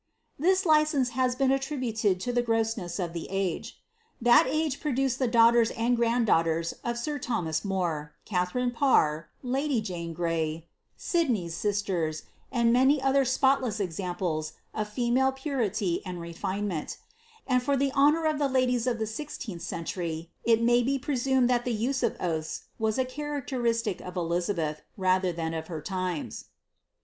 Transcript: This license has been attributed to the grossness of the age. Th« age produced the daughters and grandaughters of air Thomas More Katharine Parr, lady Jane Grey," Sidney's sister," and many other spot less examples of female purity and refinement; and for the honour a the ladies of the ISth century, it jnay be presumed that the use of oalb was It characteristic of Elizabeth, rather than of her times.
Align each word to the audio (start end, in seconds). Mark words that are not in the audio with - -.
This 0.39 0.65
license 0.65 1.09
has 1.09 1.35
been 1.35 1.51
attributed 1.51 2.19
to 2.21 2.33
the 2.33 2.41
grossness 2.41 2.97
of 2.97 3.13
the 3.13 3.27
age. 3.29 3.79
Th« 4.23 4.47
age 4.47 4.79
produced 4.79 5.19
the 5.19 5.27
daughters 5.27 5.69
and 5.69 5.95
grandaughters 5.95 6.71
of 6.83 6.97
air 7.07 7.19
Thomas 7.19 7.63
More 7.63 8.15
Katharine 8.25 8.71
Parr, 8.71 9.29
lady 9.43 9.79
Jane 9.79 10.13
Grey," 10.13 10.65
Sidney's 11.11 11.55
sister," 11.55 12.11
and 12.51 12.73
many 12.73 12.99
other 12.99 13.23
spot 13.23 13.61
less 13.61 13.79
examples 13.79 14.53
of 14.73 14.89
female 14.89 15.31
purity 15.31 16.03
and 16.03 16.19
refinement; 16.19 16.97
and 17.45 17.61
for 17.61 17.77
the 17.77 17.91
honour 17.91 18.25
a 18.25 18.35
the 18.35 18.49
ladies 18.49 18.87
of 18.87 18.97
the 18.97 19.05
ISth 19.05 19.61
century, 19.61 20.31
it 20.43 20.59
jnay 20.63 20.83
be 20.83 20.97
presumed 20.97 21.47
that 21.47 21.63
the 21.63 21.73
use 21.75 22.01
of 22.01 22.17
oalb 22.17 22.61
was 22.79 22.97
It 22.97 23.07
characteristic 23.09 24.01
of 24.01 24.15
Elizabeth, 24.17 24.81
rather 24.97 25.31
than 25.31 25.53
of 25.53 25.67
her 25.67 25.79
times. 25.79 26.45